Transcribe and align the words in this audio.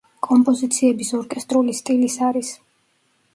კომპოზიციების 0.27 1.11
ორკესტრული 1.17 1.77
სტილის 1.81 2.17
არის. 2.31 2.51